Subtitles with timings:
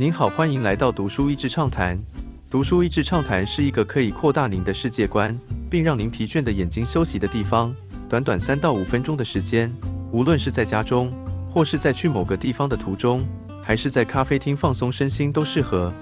[0.00, 2.00] 您好，欢迎来到读书益智畅谈。
[2.50, 5.38] 读书益智畅谈是一个可以扩大您的世界观，
[5.68, 7.70] 并让您疲倦的眼睛休息的地方。
[8.08, 9.70] 短短三到五分钟的时间，
[10.10, 11.12] 无论是在家中，
[11.52, 13.28] 或是在去某个地方的途中，
[13.62, 15.92] 还是在咖啡厅放松身心，都适合。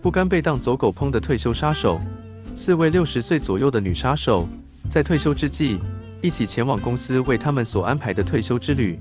[0.00, 2.00] 不甘被当走狗烹的退休杀手，
[2.54, 4.46] 四位六十岁左右的女杀手，
[4.88, 5.80] 在退休之际，
[6.20, 8.96] 一起前往公司为他们所安排的退休之旅。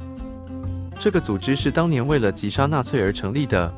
[1.00, 3.72] 这个组织是当年为了击杀纳粹而成立的。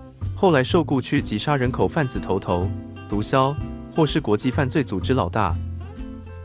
[0.44, 2.70] 后来受雇去击杀人口贩子头头、
[3.08, 3.56] 毒枭，
[3.96, 5.56] 或是国际犯罪组织老大。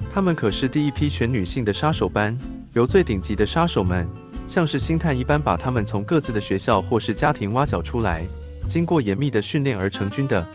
[0.08, 2.38] 他们可是第一批全女性的杀手班，
[2.74, 4.08] 由最顶级的杀手们，
[4.46, 8.24] 像是星探一般把他们从各自的学校或是家庭挖角出来，
[8.68, 10.46] 经过严密的训练而成军的。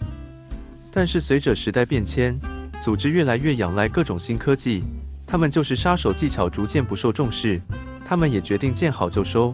[0.90, 2.40] 但是随着时代变迁，
[2.82, 4.86] 组织越来越仰赖各种新科技，
[5.28, 7.60] 他们就是杀手技巧逐渐不受重视，
[8.06, 9.54] 他们也决定见好就收。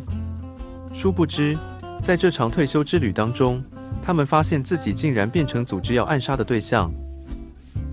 [0.93, 1.57] 殊不知，
[2.03, 3.59] 在这场退休之旅当中，
[4.01, 6.91] 他们发现自己竟然变成组织要暗杀的对象，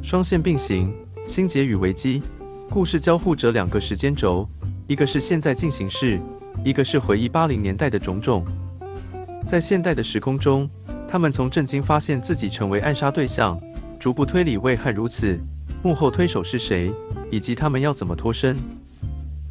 [0.02, 0.92] 双线并行，
[1.26, 2.22] 心结与危机，
[2.70, 4.48] 故事交互着两个时间轴，
[4.86, 6.20] 一个是现在进行式，
[6.64, 8.46] 一个是回忆八零年代的种种。
[9.46, 10.68] 在现代的时空中，
[11.08, 13.60] 他们从震惊发现自己成为暗杀对象，
[14.00, 15.38] 逐步推理为何如此，
[15.82, 16.92] 幕后推手是谁，
[17.30, 18.56] 以及他们要怎么脱身。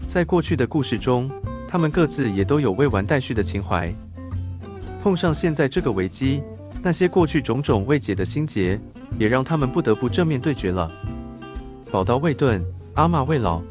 [0.09, 1.29] 在过去的故事中，
[1.67, 3.93] 他们各自也都有未完待续的情怀。
[5.05, 6.41] 碰上现在这个危机，
[6.81, 8.79] 那些过去种种未解的心结，
[9.19, 10.91] 也让他们不得不正面对决了。
[11.91, 12.59] 宝刀未钝，
[12.95, 13.61] 阿玛未老。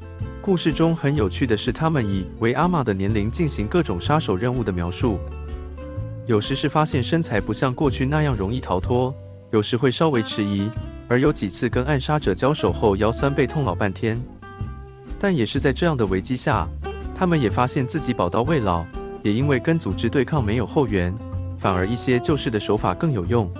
[0.40, 5.18] 故事中很有趣的是，他们以为阿玛的年龄进行各种杀手任务的描述。
[6.24, 9.12] 有时是发现身材不像过去那样容易逃脱，
[9.50, 10.70] 有时会稍微迟疑，
[11.08, 14.16] 而有几次跟暗杀者交手后腰酸背痛老半天。
[15.18, 16.68] 但也是在这样的危机下，
[17.12, 18.84] 他们也发现自己宝刀未老。
[19.24, 21.12] 也因为跟组织对抗没有后援，
[21.58, 23.50] 反而一些旧式的手法更有用。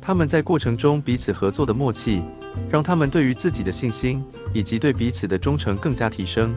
[0.00, 2.22] 他们在过程中彼此合作的默契，
[2.70, 6.54] 让他们对于自己的信心以及对彼此的忠诚更加提升。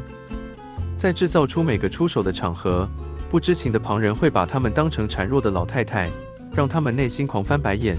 [0.96, 2.88] 在制造出每个出手的场合，
[3.32, 6.08] 不知情的旁人会把他们当成孱弱的老太太，
[6.54, 7.98] 让他们内心狂翻白眼。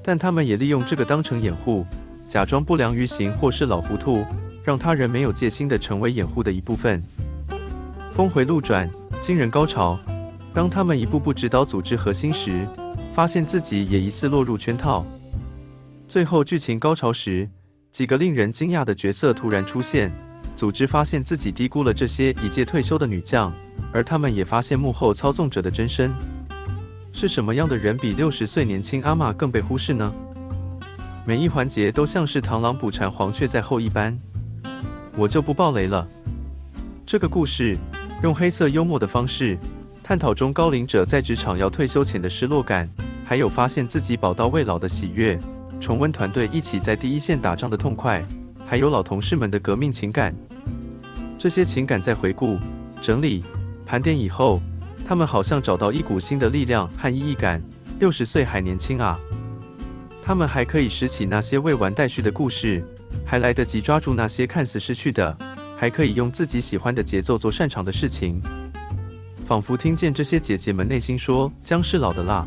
[0.00, 1.84] 但他们也利用这个当成掩护，
[2.28, 4.24] 假装不良于行或是老糊涂，
[4.62, 7.02] 让他人没有戒心的成为掩护的一部分。
[8.14, 8.88] 峰回路转。
[9.20, 9.98] 惊人高潮！
[10.54, 12.66] 当他们一步步指导组织核心时，
[13.12, 15.04] 发现自己也疑似落入圈套。
[16.06, 17.48] 最后剧情高潮时，
[17.92, 20.10] 几个令人惊讶的角色突然出现。
[20.56, 23.52] 组织发现自己低估了这些已届退休的女将，
[23.92, 26.12] 而他们也发现幕后操纵者的真身。
[27.12, 30.12] 是什么样的人比六十岁年轻阿玛更被忽视呢？
[31.24, 34.18] 每一环节都像是螳螂捕蝉，黄雀在后一般。
[35.16, 36.08] 我就不爆雷了。
[37.04, 37.76] 这个故事。
[38.22, 39.56] 用黑色幽默的方式
[40.02, 42.88] 探讨中高龄者在职场要退休前的失落感，
[43.24, 45.38] 还有发现自己宝刀未老的喜悦，
[45.78, 48.24] 重温团队一起在第一线打仗的痛快，
[48.66, 50.34] 还有老同事们的革命情感。
[51.38, 52.58] 这些情感在回顾、
[53.00, 53.44] 整理、
[53.86, 54.60] 盘点以后，
[55.06, 57.62] 他们好像找到一股新的力量和意义感。
[58.00, 59.18] 六十岁还年轻啊！
[60.24, 62.82] 他们还可以拾起那些未完待续的故事，
[63.24, 65.36] 还来得及抓住那些看似失去的。
[65.78, 68.42] 还可以用自己喜欢的节奏做擅长的事情，
[69.46, 72.44] 仿佛听见这些姐姐们内心说：“姜是老的辣。”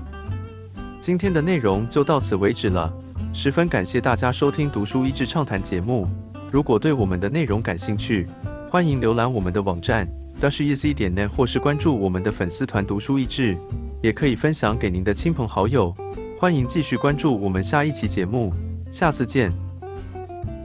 [1.00, 2.94] 今天的内容就到此为止了，
[3.34, 6.08] 十分感谢大家收听读书益智畅谈节目。
[6.52, 8.28] 如果对我们的内容感兴趣，
[8.70, 10.06] 欢迎浏览我们的网站
[10.40, 13.58] dashes 点 net，或是关注我们的粉丝团读书益智，
[14.04, 15.96] 也可以分享给您的亲朋好友。
[16.38, 18.54] 欢迎继续关注我们下一期节目，
[18.92, 19.71] 下次见。